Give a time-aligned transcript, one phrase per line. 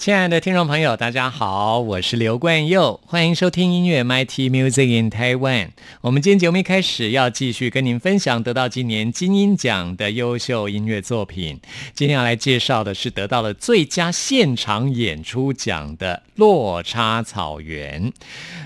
[0.00, 5.68] 亲爱的听众朋友，大家好，我是刘冠佑，欢迎收听音乐 MT Music in Taiwan。
[6.00, 11.60] 我们今天节目一开始要继续跟您分享得到今年金鹰奖的优秀音乐作品。
[11.92, 18.10] 今天要来介绍的是得到了最佳现场演出奖的《落差草原》。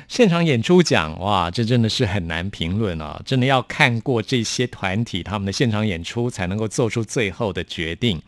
[0.08, 3.20] 现场演出奖，哇，这真的是很难评论啊！
[3.24, 8.20] 真的要看过这些团体他们的现场演出，才能够做出最后的决定。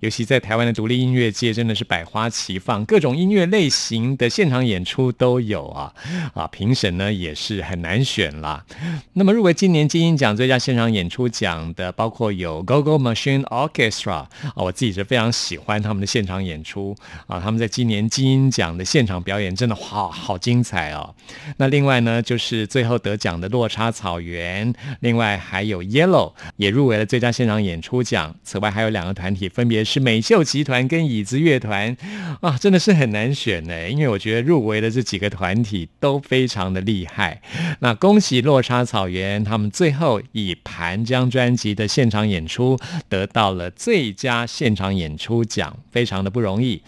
[0.00, 5.92] 尤其在台湾的独立音乐界，真的是百花齐放，各种音乐类型的现场演出都有啊！
[6.34, 8.64] 啊，评审呢也是很难选啦。
[9.12, 21.11] 那么入围今年金鹰奖最佳现场演出奖的，包括有 Go Go Machine Orchestra 啊，我自己是非常喜欢他们的现场演出啊，他们在今年金鹰奖的现场表演真的好好精彩哦。
[21.56, 28.34] 那另外呢，就是最后得奖的落差草原，另外还有 Yellow 也入围了最佳现场演出奖。
[28.44, 31.96] 此外还有两个团体，分别是美秀集团跟椅子乐团
[32.40, 37.40] 啊，真的是很难选呢，因为我觉得入围的这几个团体都非常的厉害。
[37.80, 46.82] 那恭喜落差草原，他们最后以盘江专辑的现场演出得到了最佳现场演出奖，非常的不容易。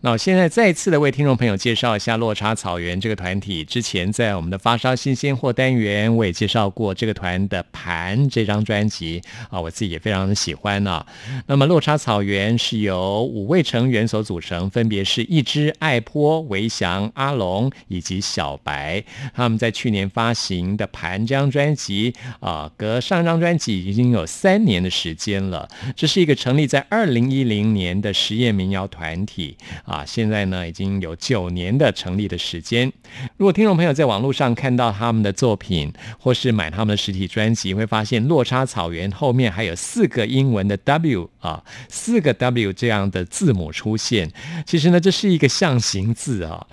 [0.00, 3.64] 那我现在再次的为听众朋友介绍一下落差草原这个团体。
[3.68, 11.04] 之前在我们的发烧新鲜货单元，我也介绍过这个团的《盘》这张专辑啊，我自己也非常的喜欢呢。
[11.46, 19.04] 那么落差草原是由五位成员所组成，分别是一只爱坡、维祥、阿龙以及小白。
[19.34, 25.68] 他们在去年发行的《盘》这张专辑啊，隔上张专辑已经有三年的时间了。
[25.94, 29.58] 这是一个成立在二零一零年的实验民谣团体。
[29.84, 32.90] 啊，现在呢已经有九年的成立的时间。
[33.36, 44.30] 如果听众朋友在网络上看到他们的作品，或是买他们的实体专辑，会发现落差草原后面还有四个英文的 W 啊，四个 W 这样的字母出现。
[44.64, 46.64] 其实呢，这是一个象形字啊，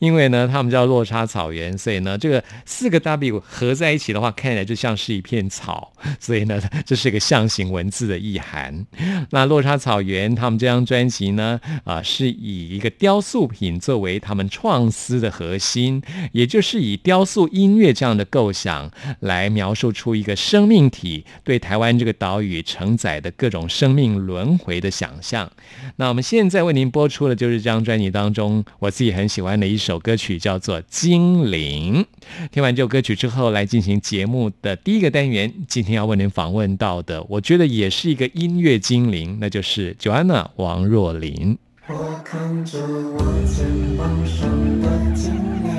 [0.00, 8.84] 因为呢，他们叫落差草原，所以呢，这个四个 W 合在一起的话，看起来就像是一片草，所以呢，这是一个象形文字的意涵。
[9.30, 16.02] 那落差草原他们这张专辑呢，啊，是以一个雕塑品作为他们创思的核心，
[16.32, 25.50] 也就是以雕塑音乐这样的构想来描述出一个生命体对台湾这个岛屿承载的各种生命轮回的想象。
[25.96, 32.02] 那我们现在为您播出的就是这张专辑当中我自己很喜欢的一首歌曲，叫做《精灵》。
[32.50, 35.52] 听完这首歌曲之后，来进行节目的第一个单元。
[35.68, 41.58] 今天要为您访问到的，我觉得也是一个音乐精灵，那就是 Joanna 王若琳。
[41.88, 43.66] 我看着我肩
[43.98, 44.48] 膀上
[44.80, 45.71] 的精灵，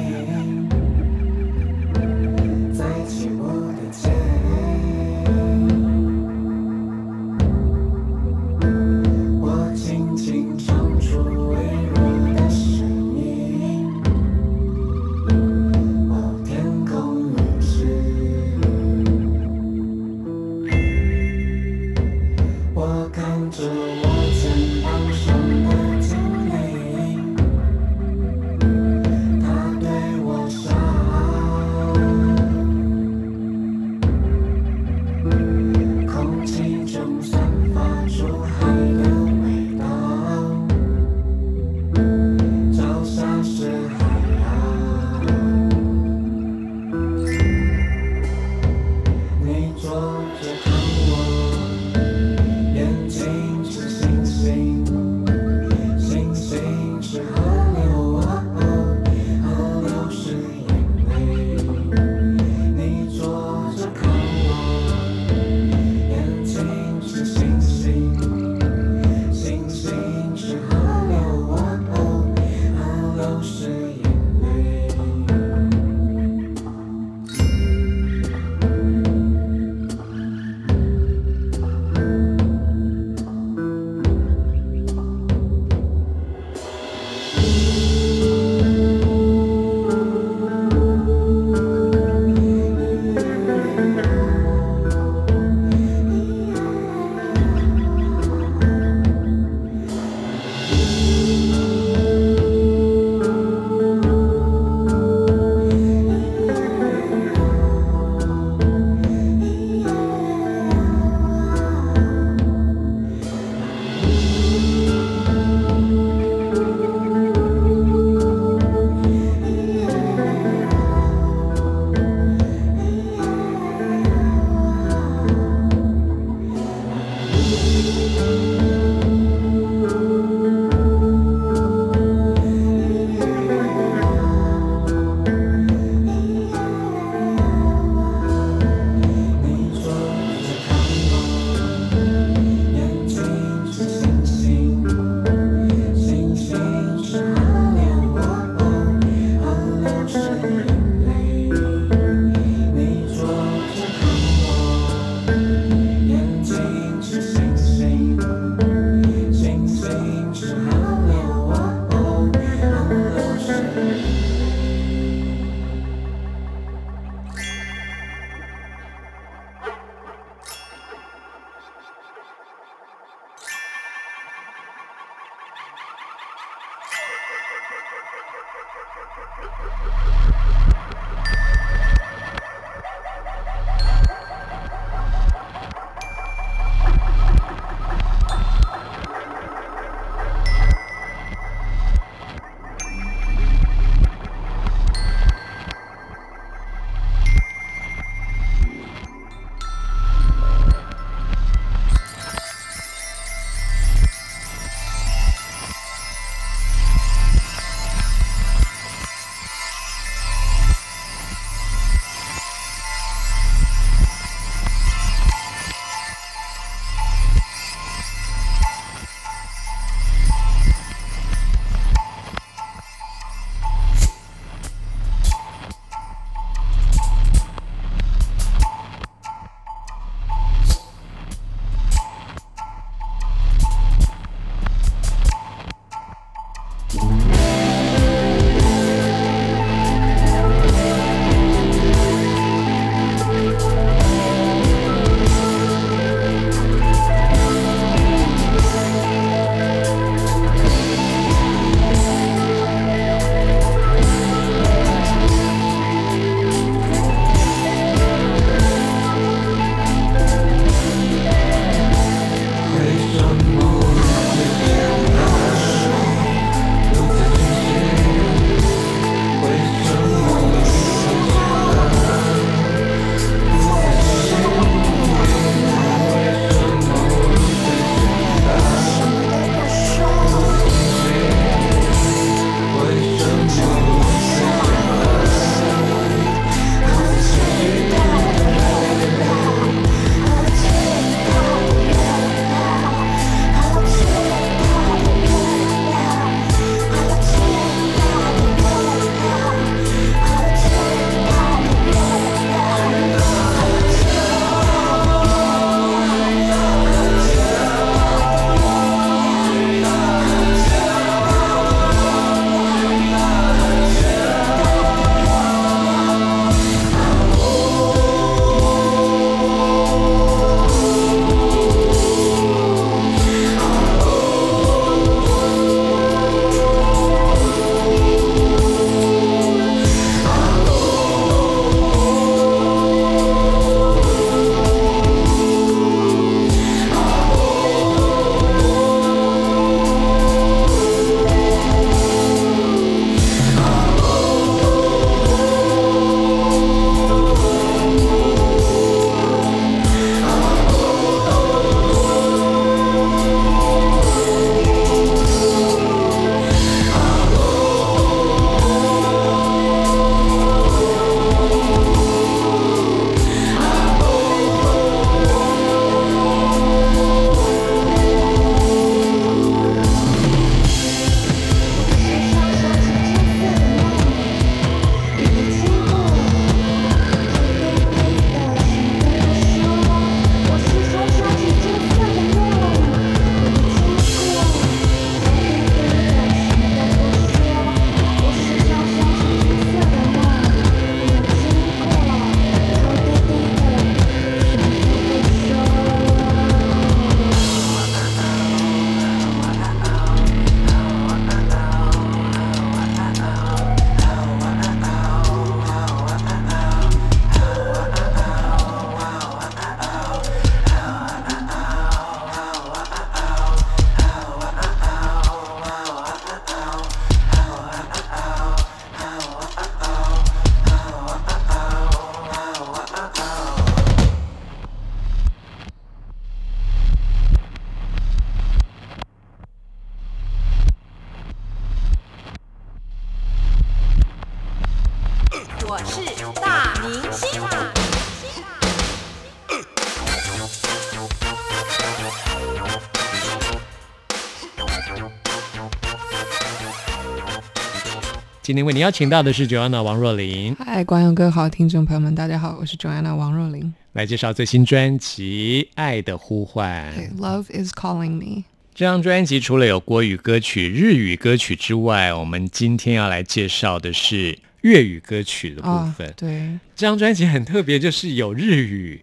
[448.44, 453.74] 今天为你邀请到的是 Joanna 王若琳，嗨，关友哥好，听众朋友们，大家好，我是 Joanna 王若琳。
[453.94, 456.92] 来介绍最新专辑《爱的呼唤》。
[456.94, 458.44] 对，Love is calling me。
[458.76, 466.06] 这张专辑除了有国语歌曲、日语歌曲之外，我们今天要来介绍的是粤语歌曲的部分。
[466.10, 469.02] 啊对，这张专辑很特别，就是有日语、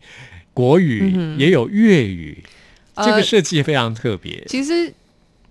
[0.53, 2.45] 国语，也有粤语，
[2.95, 4.45] 这个呃设计非常特别。
[4.49, 4.93] 其实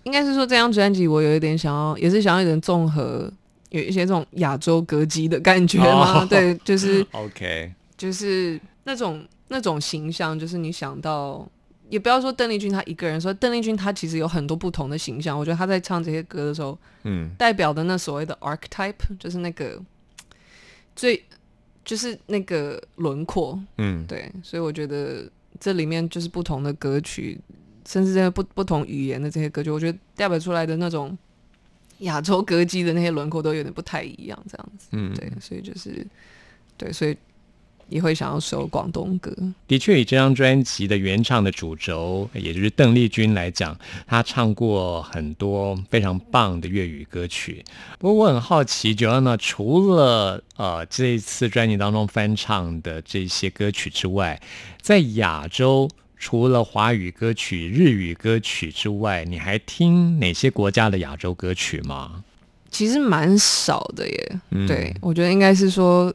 [0.03, 3.33] 应该是说这张专辑我有一点想要，也是想要一点综合
[3.69, 6.21] 有一些这种亚洲歌姬的感觉吗？
[6.21, 7.05] 哦对，就是。
[7.13, 11.47] OK，就是那种那种形象，就是你想到，
[11.89, 15.37] 也不要说邓丽君她一个人说，邓丽君她其实有很多不同的形象。
[15.37, 19.79] 我觉得她在唱这些歌的时候，嗯代表的那所谓的 archetype，就是那个
[20.95, 21.23] 最
[21.85, 27.39] 就是那个轮廓，嗯，对，所以我觉得这里面就是不同的歌曲，
[27.85, 31.17] 甚至这些不不同语言的这些歌曲，我觉得代表出来的那种
[31.99, 34.87] 亚洲歌姬的那些轮廓都有点不太一样，这样子。
[34.91, 36.05] 嗯，对，所以就是
[36.77, 37.15] 对，所以
[37.89, 39.35] 也会想要收广东歌。
[39.67, 43.75] 的确，以这张专辑的原唱的主轴，也就是邓丽君来讲，
[44.05, 47.65] 她唱过很多非常棒的粤语歌曲。
[47.97, 54.39] 不过我很好奇，Joanna 除了呃这一次专辑当中翻唱的这些歌曲之外，
[54.81, 55.89] 在亚洲
[56.19, 62.23] 除了华语歌曲、日语歌曲之外，你还听哪些国家的亚洲歌曲吗？
[62.69, 66.13] 其实蛮少的耶，嗯对我觉得应该是说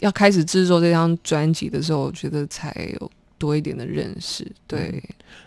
[0.00, 4.44] 要开始制作这张专辑的时候，我觉得才有多一点的认识。
[4.66, 5.00] 对，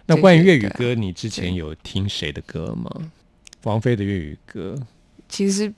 [0.05, 3.11] 那关于粤语歌，你之前有听谁的歌吗？
[3.63, 4.79] 王菲的粤语歌，
[5.27, 5.73] 其实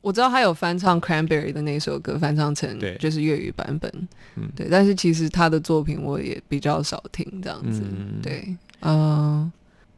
[0.00, 3.92] 我知道他有翻唱 Cranberry 的那首歌，翻唱成就是粤语版本，
[4.36, 4.48] 嗯。
[4.56, 4.68] 对。
[4.70, 8.20] 但是其实他的作品我也比较少听，这样子，嗯。
[8.22, 9.52] 对，嗯、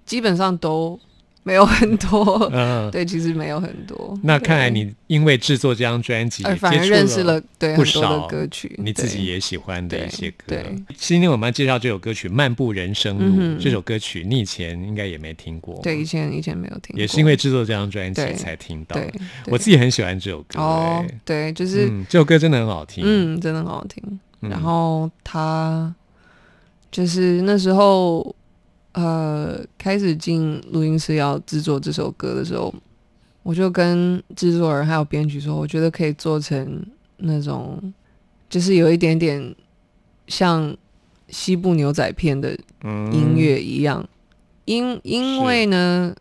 [0.04, 0.98] 基本上都
[1.44, 4.16] 没有很多，嗯、对，其实没有很多。
[4.22, 10.44] 那看来你因为制作这张专辑，而反而认识了对不很多的少歌曲，你自己也喜欢的一些歌。
[10.46, 10.76] 对对。
[10.96, 18.94] 今天我们要介绍这首歌曲《漫步人生路》嗯这首歌曲，你以前应该也没听过，对以前以前没有听过，也是因为制作这张专辑才听到。
[18.94, 19.12] 对，
[19.46, 23.02] 我自己很喜欢这首歌、哦哎，对，就是嗯，这首歌真的很好听。
[23.04, 24.02] 嗯，真的很好听。
[24.42, 24.50] 嗯。
[24.50, 25.92] 然后他
[26.92, 28.34] 就是那时候
[28.92, 32.74] 呃开始进录音室要制作这首歌的时候，
[33.42, 36.84] 我就跟制作人还有编曲说，我觉得可以做成
[37.18, 37.92] 那种
[38.48, 39.54] 就是有一点点
[40.26, 40.76] 像
[41.28, 44.06] 西部牛仔片的嗯音乐一样，
[44.66, 46.14] 因因为呢，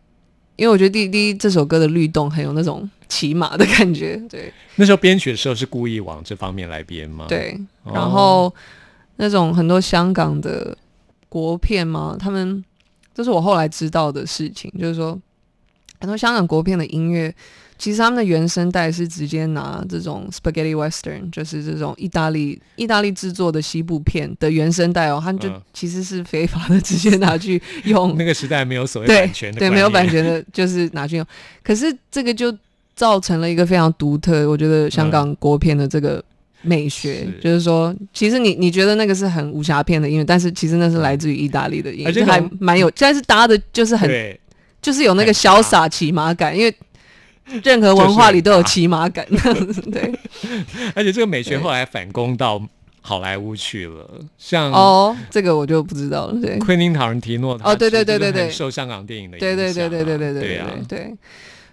[0.56, 4.52] 因为我觉得第第一这首歌的律动很有那种骑马的感觉，对。
[4.76, 7.92] 那时候编曲的时候是故意往这方面来编吗？，对，哦。
[7.94, 8.52] 然后
[9.16, 10.76] 那种很多香港的
[11.32, 12.62] 国片吗，他们
[13.14, 15.18] 这是我后来知道的事情，就是说
[15.98, 17.34] 很多香港国片的音乐，
[17.78, 25.62] 其实他们的原声带是直接拿这种 spaghetti western，就是这种意大利意大利制作的西部片的原声带哦，他们就嗯。
[25.72, 28.14] 其实是非法的，直接拿去用。
[28.18, 31.26] 那个时代没有所谓对版权的对，观没有版权的，就是拿去用。
[31.62, 32.54] 可是这个就
[32.94, 36.22] 造成了一个非常独特，我觉得香港国片的这个
[36.62, 37.40] 美学，是。
[37.40, 44.40] 就是说，其实你你觉得那个是很武侠片的音乐，但是其实那是来自于意大利的音乐，还而且还蛮有，但是搭的就是很对，
[44.80, 46.74] 就是有那个潇洒骑马感，因为。
[47.64, 49.26] 任何文化里都有骑马感，
[49.90, 50.14] 对。
[50.94, 52.62] 而且这个美学后来反攻到
[53.00, 58.48] 好莱坞去了，像哦，这个我就不知道了，对昆汀·塔伦提诺，哦对对对对对。
[58.48, 59.88] 受香港电影的影对对响啊。
[59.88, 60.70] 对对对对对对啊。
[60.88, 61.16] 对对，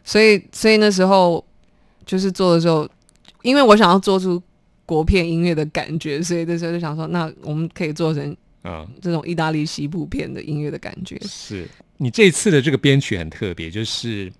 [0.04, 1.46] 所以所以那时候
[2.04, 2.90] 就是做的时候，
[3.44, 4.42] 因为我想要做出
[4.90, 11.16] 国片音乐的感觉，所以那时候就想说，那我们可以做成嗯，这种意大利西部片的音乐的感觉。
[11.22, 11.68] 是
[11.98, 14.32] 你这次的这个编曲很特别，就是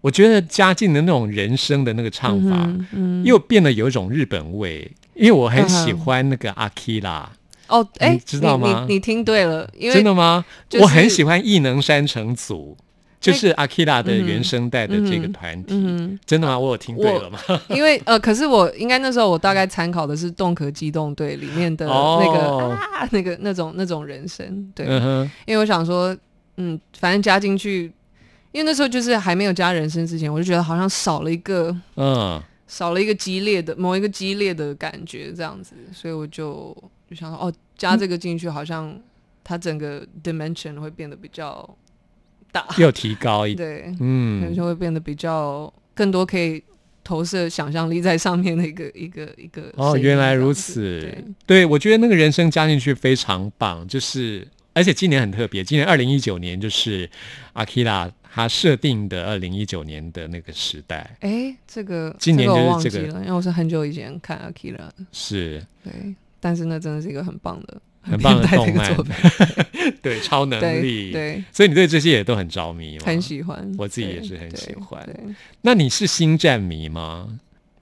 [0.00, 4.90] 我觉得嘉靖的那种人声的那个唱法，嗯嗯又变得有一种日本味。
[5.14, 7.30] 因为我很喜欢那个阿基拉，
[7.68, 10.44] 哦，哎、你知道吗你你你听对了，因为真的吗？
[10.68, 12.76] 就是我很喜欢异能山城组，
[13.20, 15.74] 就是阿基拉的原声带的这个团体。
[15.74, 16.58] 嗯真的吗？
[16.58, 17.38] 我有听对了吗？
[17.68, 26.16] 因为呃，可是我应该那时候我大概参考的是《动壳机动队》里面的哦那个、啊，那个那种那种人声，对，嗯，因为我想说，
[26.56, 27.92] 嗯，反正加进去，
[28.52, 36.76] 因为那时候就是还没有加人声之前，我就觉得好像少了一个嗯，少了一个激烈的某一个激烈的感觉这样子，所以我就
[37.08, 38.98] 就想说，哦，加这个进去，好像
[39.44, 41.68] 它整个 dimension 会变得比较
[42.56, 43.68] 大， 又提高一点。
[43.68, 46.62] 对，可能嗯，就会变得比较更多可以
[47.04, 51.00] 投射想象力在上面的一个 一个一个哦，原来如此。
[51.00, 51.24] 对。
[51.46, 57.08] 对，我觉得那个人生加进去非常棒，就是而且今年很特别，今年二零一九年就是
[57.52, 61.16] 阿基拉他设定的二零一九年的那个时代。
[61.20, 65.64] 哎，这个今年我就是这个因为我是很久以前看 Akira 的，是。
[65.84, 65.92] 对，
[66.40, 68.94] 但是那真的是一个很棒的、很棒的动漫。
[70.02, 73.04] 对超能力，对，所以你对这些也都很着迷吗？
[73.06, 73.72] 很喜欢。
[73.78, 75.06] 我自己也是很喜欢。
[75.62, 77.28] 那你是星战迷吗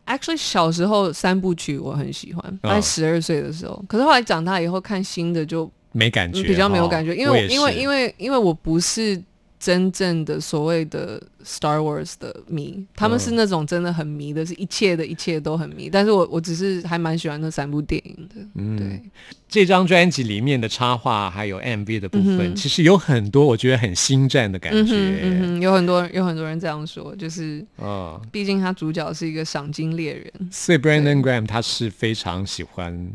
[0.06, 9.20] ？，actually 小时候三部曲我很喜欢，大概嗯十二岁的时候，可是后来长大以后看新的就没感觉，嗯比较没有感觉，因为因为因为因为我不是
[9.64, 15.88] 真正的所谓的 Star Wars 的迷，他们是那种真的很迷的，是一切的一切都很迷。
[15.88, 19.02] 但是我我只是还蛮喜欢那三部电影的，嗯对，
[19.48, 24.92] 这张专辑里面的插画还有 MV 的部分，嗯其实有很多我觉得很星战的感觉。
[24.94, 30.30] 嗯嗯，有很多有很多人这样说，就是嗯毕竟他主角是一个赏金猎人。
[30.52, 33.12] 所以 Brandon Graham 他是非常喜欢，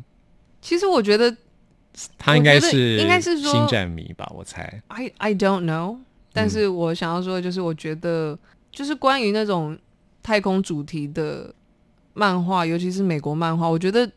[0.64, 1.38] 其实我觉得
[2.18, 4.82] 他应该是应该是说星战迷吧，我猜。
[4.88, 5.98] I I don't know，
[6.32, 8.38] 但是我想要说的就是，我觉得
[8.72, 9.78] 就是关于那种
[10.22, 11.54] 太空主题的
[12.14, 14.10] 漫画，尤其是美国漫画，我觉得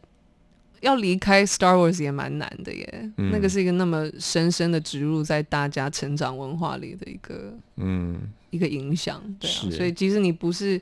[0.80, 3.12] 要离开 Star Wars 也蛮难的耶。
[3.16, 9.70] 嗯那个是一个那么深深的植入在大家成长文化里的一个嗯，一个影响，对啊。
[9.70, 10.80] 所以即使你不是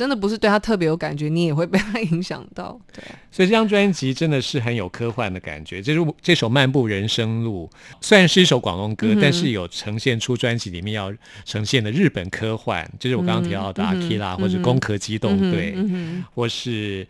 [0.00, 3.18] 真的不是对他特别有感觉，你也会被他影响到，对啊。
[3.30, 5.82] 所以这张专辑真的是很有科幻的感觉。
[5.82, 7.68] 这是这首《漫步人生路》，
[8.00, 11.12] 虽然是一首广东歌，嗯但是有呈现出专辑里面要
[11.44, 17.06] 呈现的日本科幻，就是我刚刚提到的嗯哼 Akira、嗯哼或者《攻壳机动队》嗯哼嗯或是。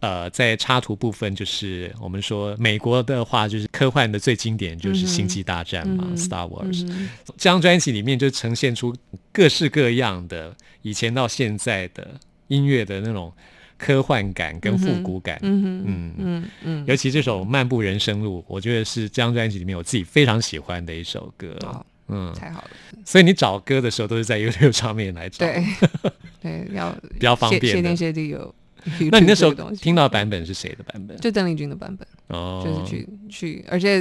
[0.00, 8.92] 呃，在插图部分，就是我们说美国的话，就是科幻的最经典就是《星际大战》嘛、嗯哼 s t a r Wars）、嗯这张专辑里面就呈现出
[9.30, 12.18] 各式各样的以前到现在的
[12.48, 13.32] 音乐的那种
[13.76, 15.38] 科幻感跟复古感。
[15.42, 21.56] 嗯嗯嗯嗯，尤其这首《漫步人生路》，我觉得是这张专辑里面我自己非常喜欢的一首歌。
[21.62, 22.70] 好，嗯，太好了。
[23.04, 25.46] 所以你找歌的时候都是在 YouTube 上面来找。
[25.46, 25.64] 对
[26.42, 28.54] 对，要比较方便的谢天谢地有。
[29.10, 31.16] 那你那时候听到版本是谁的版本？
[31.16, 33.96] 就邓丽君的版本，哦，就是去去，而且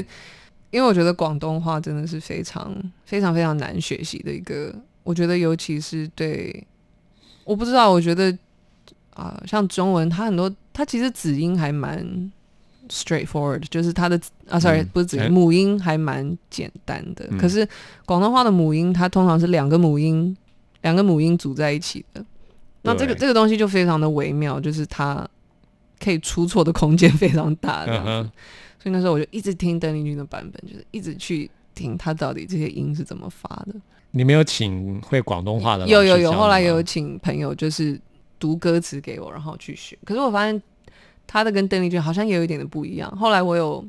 [0.69, 2.71] 因为我觉得广东话真的是非常
[3.03, 6.63] 非常非常难学习的一个，我觉得尤其是对，
[7.45, 8.37] 我不知道，我觉得
[9.13, 12.29] 啊、像中文它很多，它其实子音还蛮
[12.89, 17.25] straightforward，就是它的啊，sorry，、嗯不是子哎音，母音还蛮简单的。
[17.29, 17.65] 嗯可是
[18.05, 20.35] 广东话的母音，它通常是两个母音，
[20.81, 22.25] 两个母音组在一起的。
[22.81, 25.25] 那这个这个东西就非常的微妙，就是它
[25.99, 28.09] 可以出错的空间非常大这样子。
[28.11, 28.31] 嗯哼，
[28.83, 33.75] 所以那时候我就一直听邓丽君的版本，就是一直去听她到底这些音是怎么发的。
[34.17, 37.99] 你没有请会广东话的有有有，后来吗有请朋友就是
[38.39, 39.97] 读歌词给我，然后去学。
[40.05, 40.61] 可是我发现
[41.27, 43.13] 他的跟邓丽君好像也有一点的不一样。
[43.17, 43.85] 后来我有，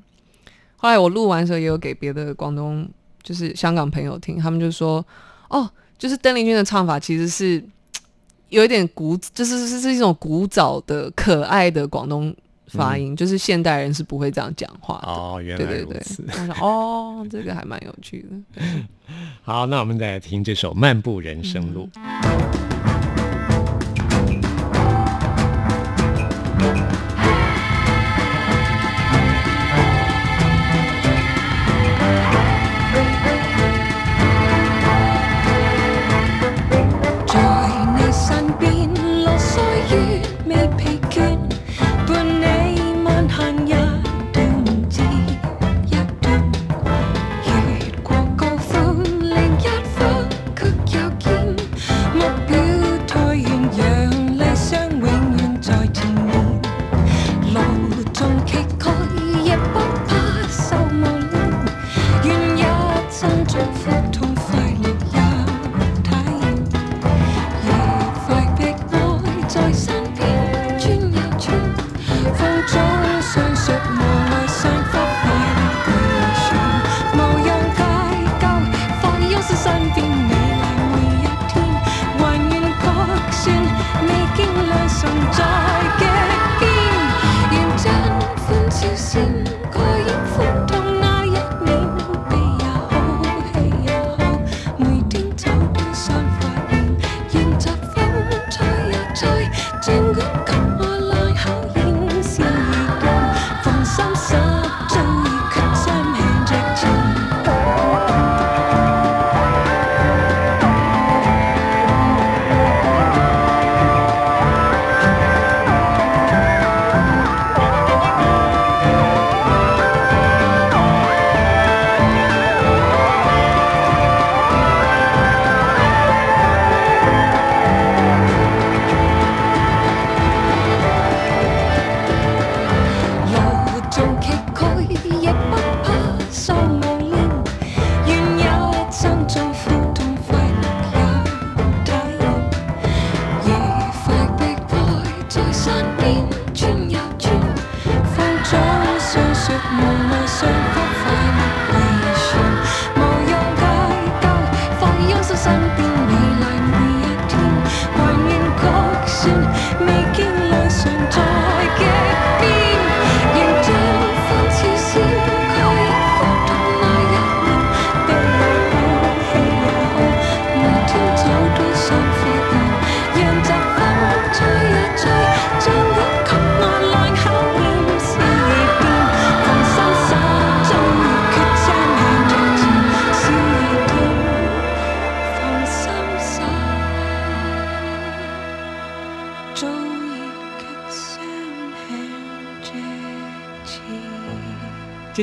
[0.76, 2.88] 后来我录完的时候也有给别的广东
[3.22, 5.04] 就是香港朋友听，他们就说
[5.48, 7.62] 哦，就是邓丽君的唱法其实是
[8.48, 12.34] 有一点古，就是是是一种古早的可爱的广东
[12.68, 15.08] 发音，就是现代人是不会这样讲话的。
[15.08, 18.62] 哦，原来对对对如此。，我想哦，这个还蛮有趣的。
[19.42, 21.88] 好，那我们再来听这首《漫步人生路》。
[21.94, 22.65] 在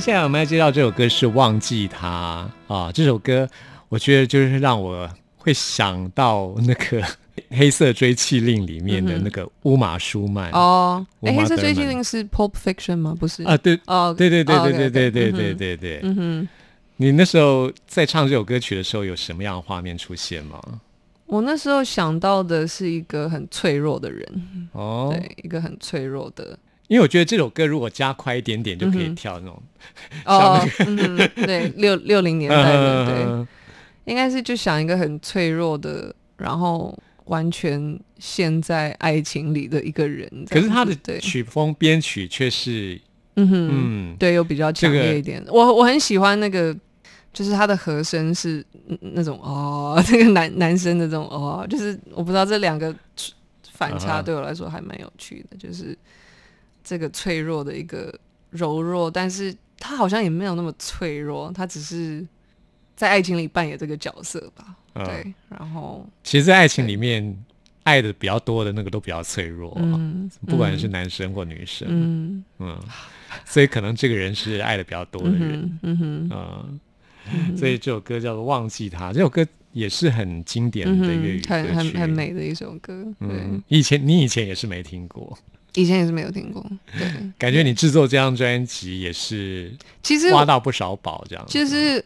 [0.04, 3.48] 下来我们要介绍这首歌是《忘记他》啊，这首歌
[3.88, 7.00] 我觉得就是让我会想到那个
[7.52, 10.52] 《黑色追妻令》里面的那个乌玛舒曼。
[10.52, 11.76] 啊、哦，哎，黑色追德曼。
[11.76, 13.16] 妻令是 Pulp Fiction 吗？
[13.18, 13.44] 不是。
[13.44, 16.50] 啊对，哦，对对对哦对对对对对对对，嗯哼，
[16.98, 20.62] 你那时候在唱这首歌曲的时候，有什么样的画面出现吗？
[21.28, 26.60] 我那时候想到的是一个很脆弱的人，哦，对，一个很脆弱的，
[26.94, 29.64] 因为我觉得这首歌如果加快一点点，就可以跳那种。
[30.26, 33.48] 哦， 嗯哼，对，六六零年代的，对，嗯
[34.06, 40.30] 应该是就想一个很脆弱的，然后完全陷在爱情里的一个人。
[40.48, 43.02] 可是他的对，曲风编曲却是，
[43.38, 45.44] 嗯哼，嗯，对，又比较强烈一点。
[45.48, 46.72] 我我很喜欢那个，
[47.34, 52.96] 就是他的和声是嗯那种哦， 这个男男生的这种哦，就是我不知道这两个
[53.72, 55.98] 反差对我来说还蛮有趣的，就是
[56.84, 58.14] 这个脆弱的一个
[58.50, 62.26] 柔弱，但是他好像也没有那么脆弱，他只是
[62.96, 64.76] 在爱情里扮演这个角色吧。
[64.94, 65.06] 嗯。
[65.06, 67.36] 对，然后其实，在爱情里面，
[67.84, 70.92] 爱的比较多的那个都比较脆弱啊、嗯，不管是嗯。
[70.92, 72.46] 男生或女生，嗯。
[72.60, 72.80] 嗯，
[73.46, 75.82] 所以可能这个人是爱的比较多的嗯人，哼。
[75.82, 76.30] 嗯。
[76.30, 76.80] 哼。
[77.58, 83.02] 所以这首歌叫做《忘记他》，这首歌也是很经典嗯的粤语，歌曲，很很很美的一首歌。
[83.18, 85.38] 对，嗯，以前你以前也是没听过，
[85.76, 86.64] 以前也是没有听过。
[86.98, 87.08] 对，
[87.38, 92.04] 感觉你制作这张专辑也是其实挖到不少宝，这样子就是，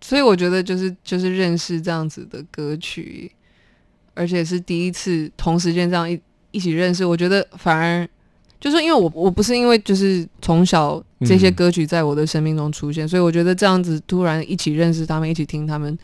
[0.00, 3.32] 所以我觉得就是就是认识这样子的歌曲，
[4.14, 8.08] 而且是第一次同时间这样一一起认识，我觉得反而
[8.60, 15.98] 就是因为我我不是因为就是从小这些嗯歌曲在我的生命中出现，所以我觉得这样子突然一起认识他们，一起听他们，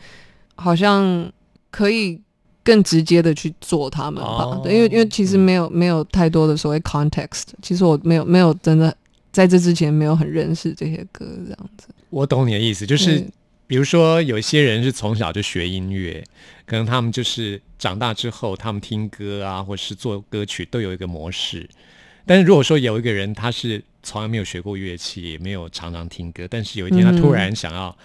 [0.55, 1.31] 好像
[1.69, 2.21] 可以。
[2.69, 8.95] 更直接的去做他们吧，哦对，因为因为其实没有、没有太多的所谓 context，其实我没有没有真的
[9.31, 13.31] 在这之前没有很认识这些歌这样子，我懂你的意思，就是嗯
[13.65, 16.23] 比如说有一些人是从小就学音乐，
[16.67, 21.67] 可能他们就是长大之后，他们听歌啊，或是做歌曲都有一个模式。
[22.25, 27.95] 但是如果说有一个人他是从来没有学过乐器，也没有常常听歌，但是有一天他突然想要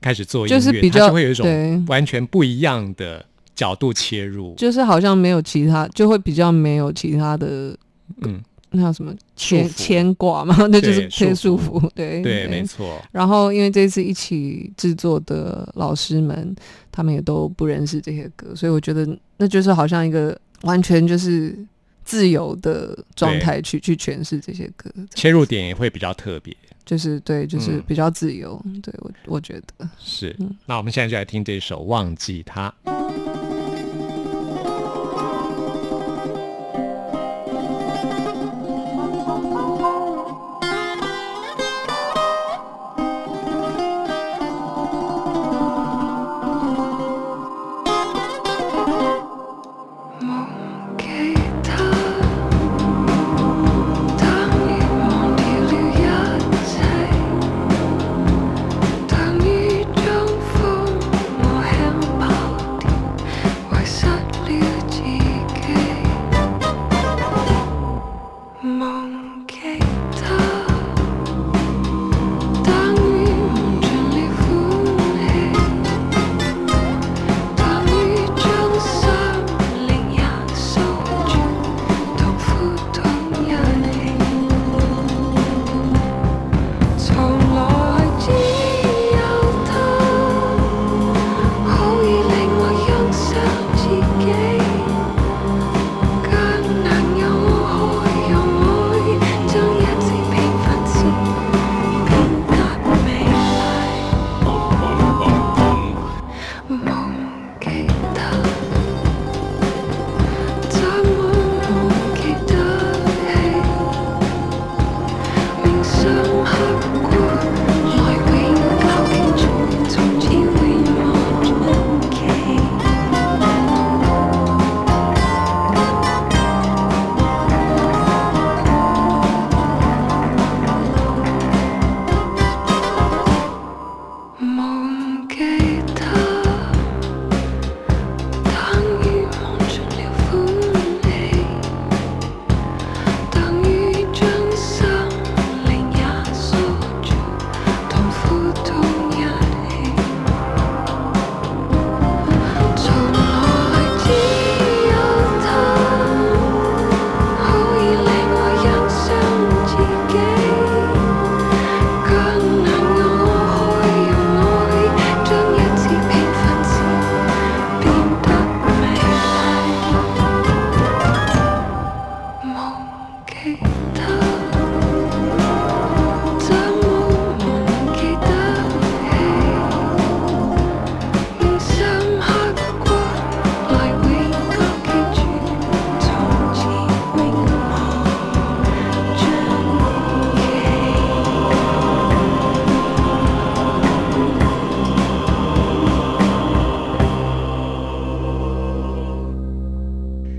[0.00, 3.24] 开始做音乐，嗯就是比较他就会有一种完全不一样的
[3.56, 4.54] 角度切入。
[4.54, 7.76] 就是好像没有其他，就会比较没有其他的
[8.20, 8.40] 嗯，
[8.70, 12.62] 那叫什么牵牵挂嘛， 那就是对可以束束缚，对对，没。
[12.62, 13.02] 错。
[13.10, 16.54] 然后因为这次一起制作的老师们，
[16.92, 21.56] 他们也都不认识这些歌，所以我觉得那就是好像一个完全就是
[22.04, 26.54] 自由的状态去去诠释这些歌，切入点也会比较特别。
[26.84, 28.60] 就是对，就是嗯比较自由。
[28.80, 32.72] 对我我觉得，是嗯，那我们现在就来听这首《忘记他》。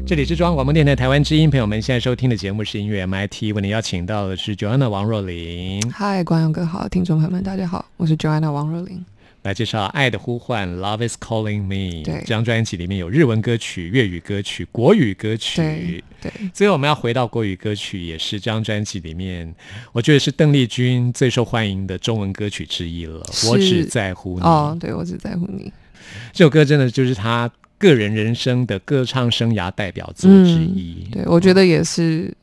[0.08, 9.04] 这里是中央广播电台台湾之音，朋友们现在收听的节目是音乐 MIT，为您邀请到的是 Joanna 王若琳，嗨，观众哥好，听众朋友们大家好，我是 Joanna 王若琳。
[9.42, 16.32] 来介绍《爱的呼唤》（Love Is Calling Me） 对这张专辑里面有日文歌曲、粤语歌曲、国语歌曲对。
[16.32, 19.54] 对，最后我们要回到国语歌曲，也是这张专辑里面，
[19.92, 23.22] 我觉得是邓丽君最受欢迎的中文歌曲之一了。
[23.50, 24.46] 我只在乎你。
[24.46, 25.70] 哦，对我只在乎你。
[26.32, 31.08] 这首歌真的就是她个人人生的歌唱生涯代表作之一。
[31.12, 32.34] 对，我觉得也是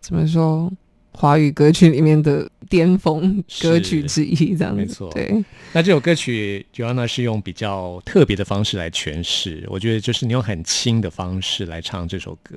[0.00, 0.72] 怎么说，
[1.12, 4.80] 华语歌曲里面的巅峰歌曲之一，这样子。
[4.80, 12.56] 没错对，那这首歌曲 Joanna 是用比较特别的方式来诠释，我觉得就是你用很轻的方式来唱这首歌。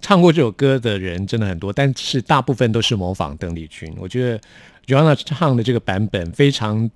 [0.00, 3.90] 唱过这首歌的人真的很多，但是大部分都是模仿邓丽君。
[3.98, 4.40] 我觉得
[4.86, 6.90] Joanna 唱的这个版本非常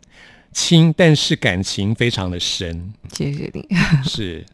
[0.53, 2.93] 轻，但是感情非常的深。
[3.13, 3.67] 谢谢你。
[4.05, 4.45] 是，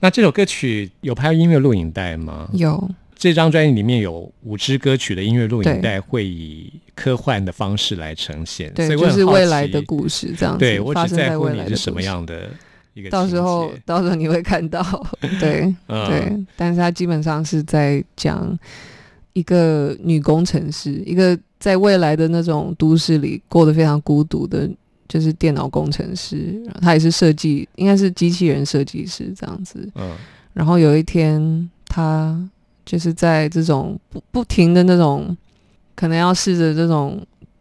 [0.00, 2.48] 那这首歌曲有拍音乐录影带吗？
[2.52, 10.58] 有，这张专辑里面有五支歌曲的音乐录影带，会以科幻的方式来呈现，对，所以我就是未来的故事这样子。
[10.58, 12.50] 对我发生只在乎未来是什么样的
[12.94, 14.82] 一个到时候到时候你会看到，
[15.40, 18.58] 对、嗯对，但是它基本上是在讲
[19.32, 24.68] 一个女工程师，一个在未来的那种都市里过得非常孤独的，
[25.12, 29.86] 就是电脑工程师，然后她也是设计，应该是机器人设计师这样子。
[29.96, 30.16] 嗯
[30.54, 32.38] 然后有一天，他
[32.86, 35.36] 就是在这种不不停的那种，
[35.94, 37.20] 可能要试着这种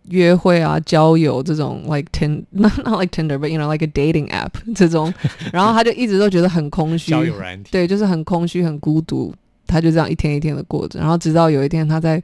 [0.09, 5.13] 约会啊、交友这种，like ten not not like Tinder，but you know like a dating app 这种，
[5.53, 9.33] 然后他就一直都觉得很空虚，交友软体，对，就是很空虚、很孤独。
[9.67, 12.21] 他就这样一天一天的过着，然后直到有一天，他在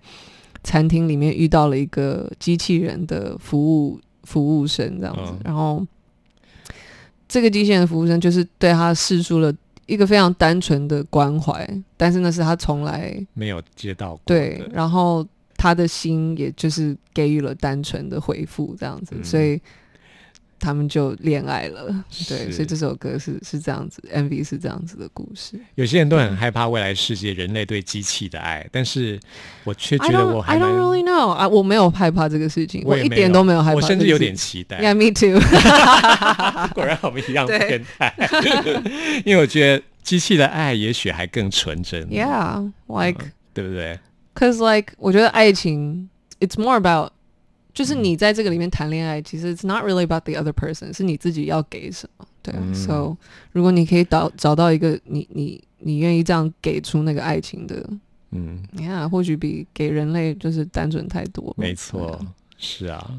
[0.65, 5.39] 餐厅里面遇到了一个机器人的服务服务生，这样子，嗯。
[5.45, 5.87] 然后
[7.29, 9.53] 这个机器人的服务生就是对他示出了
[9.85, 19.23] 一个非常单纯的关怀，但是那是他从来没有接到过对，然后他的心也就是给予了单纯的回复，这样子，嗯。
[19.23, 19.59] 所以
[20.59, 21.87] 他们就恋爱了。
[22.27, 25.59] 对，所以这首歌是是这样子，MV 是这样子的故事。
[25.75, 29.19] 有些人都很害怕未来世界人类对机器的爱，但是
[29.63, 34.81] 我却觉得我还 I don't really know 啊，我没有害怕这个事情，一我一点都没有害怕我甚至有点期待。
[34.81, 35.39] Yeah, me too。
[36.73, 38.13] 果然我们一样对变态，
[39.25, 43.99] 因为我觉得机器的爱也许还更纯真 Yeah, like 嗯对不对
[44.35, 47.11] ？Cause like 我觉得爱情，it's more about
[47.77, 52.25] 就是你在这个里面谈恋爱，其实 it's not really about the other person，是你自己要给什么。
[52.41, 53.15] 对、嗯 s o
[53.51, 57.87] 如果你可以找找到一个你你你愿意这样给出那个爱情的，
[58.31, 61.53] 嗯，你看或许比给人类就是单纯太多。
[61.55, 62.25] 没错啊。
[62.57, 63.11] 是啊，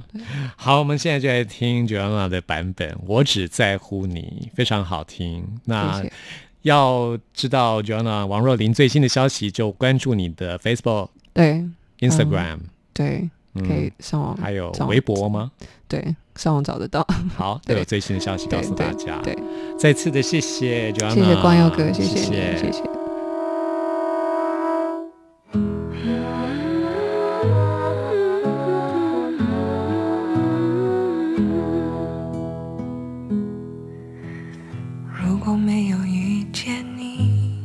[0.57, 5.47] 好，我们现在就来听 Joanna 的版本，《我只在乎你》，非常好听。
[5.67, 6.13] 那谢谢。
[6.63, 11.65] 要知道 Joanna 王若琳最新的消息，就关注你的 Facebook、对
[12.01, 12.59] Instagram，、
[12.93, 15.51] 对，嗯可以上网，还有微博吗？
[15.87, 17.07] 对，上网找得到。
[17.35, 19.19] 好，都 对有最新的消息告诉大家。
[19.23, 19.37] 对，
[19.79, 22.17] 再次的谢谢谢谢光耀哥，谢谢
[22.57, 22.83] 谢谢。
[35.21, 37.59] 如果没有遇见你，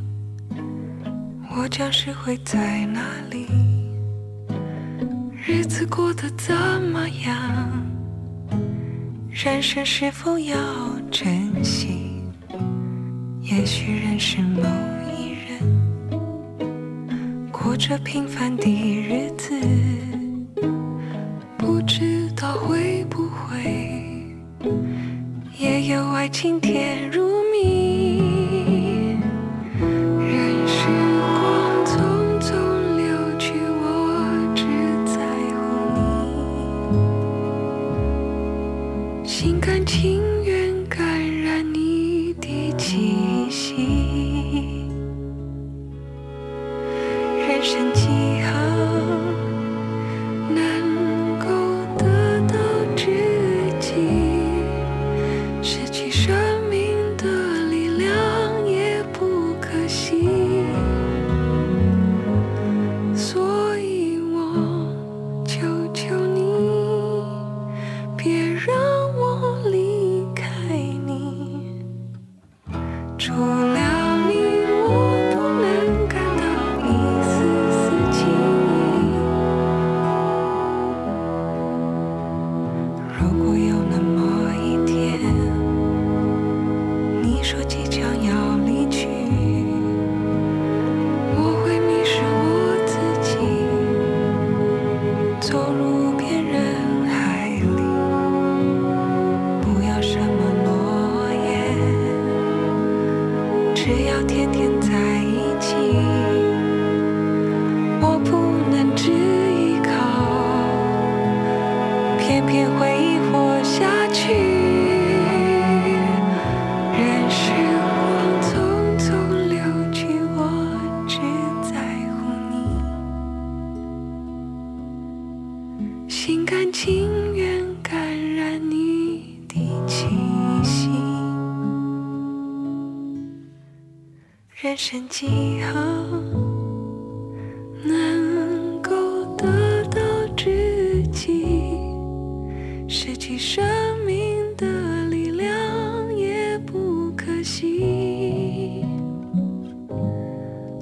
[1.58, 2.86] 我将是会在
[6.24, 7.86] 得怎么样？
[9.30, 10.56] 人生是否要
[11.12, 12.24] 珍惜？
[13.42, 14.62] 也许认识某
[15.18, 15.60] 一人，
[17.52, 18.64] 过着平凡的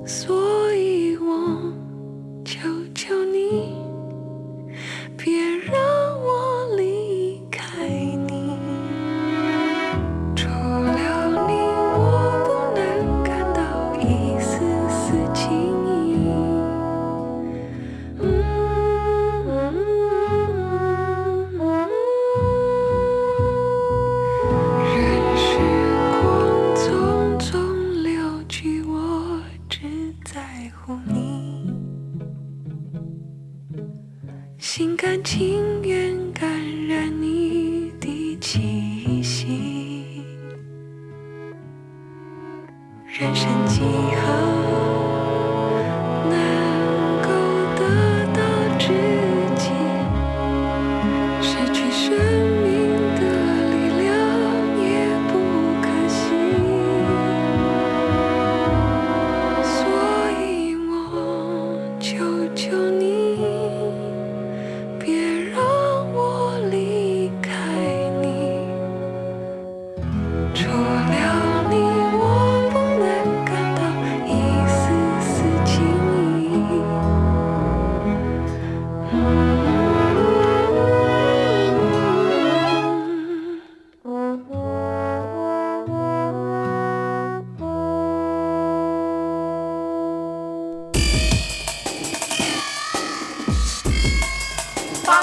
[0.06, 0.41] 所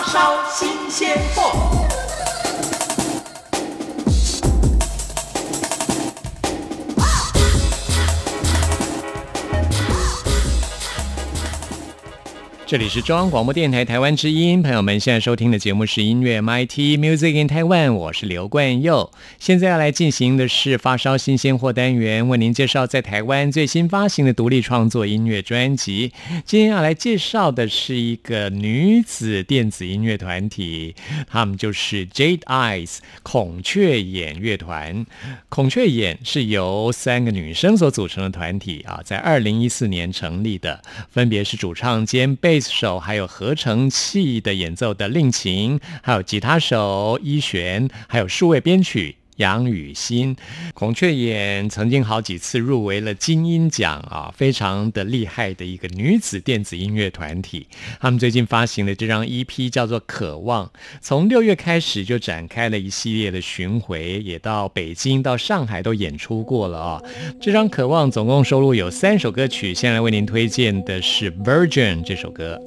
[0.08, 1.77] 烧新鲜货。
[12.68, 19.10] 这里是中央广播电台台湾之音，朋友们现在收听的节目是音乐 MIT Music in Taiwan，我是刘冠佑。
[19.38, 26.12] 现在要来进行的是发烧新鲜货单元，为您介绍在台湾最新发行的独立创作音乐专辑。
[26.44, 30.94] 今天要来介绍的是一个女子电子音乐团体，
[31.26, 35.06] 他们就是 Jade Eyes 孔雀眼乐团。
[35.48, 49.16] 孔雀眼是由三个女生所组成的团体啊，在二零一四年成立的，分别是主唱兼贝手，还有合成器的演奏的令琴，还有吉他手一璇，还有数位编曲。
[49.38, 50.36] 杨雨欣，
[50.74, 57.66] 孔雀眼曾经好几次入围了金鹰奖啊，非常的厉害的一个女子电子音乐团体。
[58.00, 60.66] 他们最近发行的这张 EP 叫做《渴望》，
[61.00, 67.02] 从六月开始就展开了一系列的巡回，也到北京、到上海都演出过了啊。
[67.40, 72.60] 这张《渴望》总共收录有三首歌曲，现在为您推荐的是《Virgin》这首歌。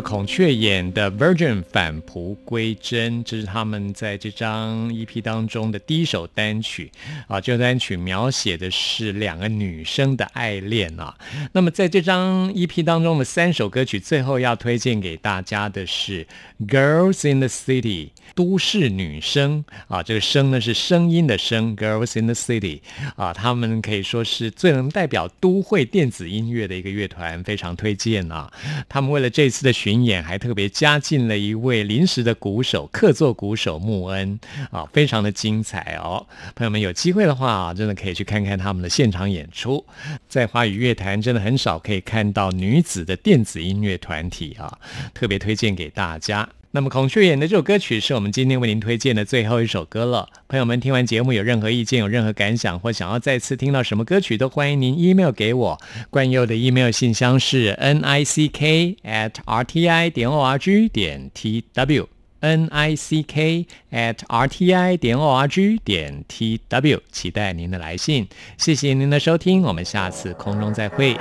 [0.00, 6.90] 孔雀眼的 Virgin 返璞归真，这是他们在这张 EP 当中的第一首单曲
[7.26, 7.40] 啊。
[7.40, 11.16] 这首单曲描写的是两个女生的爱恋啊。
[11.52, 16.26] 那么在这张 EP 当中的三首歌曲，最后要推荐给大家的是
[16.66, 18.06] 《Girls in the City》。
[18.34, 22.80] 都市女生啊，这个声呢是声音的声，Girls in the City
[23.16, 28.52] 啊，他们可以说是最能代表都会电子音乐的一个乐团，非常推荐啊。
[28.88, 34.38] 他们为了这次的巡演，还特别加进了一位临时的鼓手，客座鼓手穆恩
[34.70, 36.26] 啊，非常的精彩哦。
[36.54, 39.82] 朋友们有机会的话啊，真的可以去看看他们的现场演出。
[40.28, 44.78] 在华语乐坛，真的很少可以看到女子的电子音乐团体啊，
[45.14, 46.46] 特别推荐给大家。
[46.70, 50.28] 那么孔雀眼的这首歌曲是我们今天为您推荐的最后一首歌了。
[50.48, 55.80] 朋友们听完节目有任何意见、有任何感想，或想要再次听到什么歌曲，都欢迎您 email 给我。
[56.10, 61.30] 冠佑的 email 信箱是 n i c k at r t i 点 o r g 点
[61.32, 62.06] t w
[62.40, 68.28] n i c k at r t i 点 o r g 点 t w，期待您的来信。
[68.58, 71.16] 谢谢您的收听，我们下次空中再会。